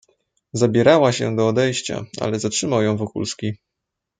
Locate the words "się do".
1.11-1.47